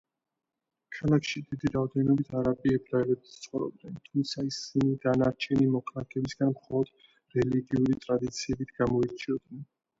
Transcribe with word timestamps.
ქალაქში 0.93 1.41
დიდი 1.51 1.69
რაოდენობით 1.75 2.31
არაბი 2.39 2.73
ებრაელებიც 2.77 3.35
ცხოვრობდნენ, 3.43 4.01
თუმცა 4.09 4.47
ისინი 4.53 4.97
დანარჩენი 5.05 5.69
მოქალაქეებისგან 5.77 6.57
მხოლოდ 6.57 6.93
რელიგიური 7.39 8.03
ტრადიციებით 8.09 8.77
გამოირჩეოდნენ. 8.83 9.67